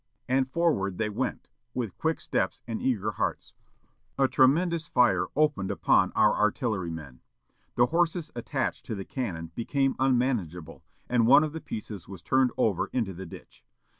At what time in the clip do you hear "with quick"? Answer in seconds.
1.75-2.19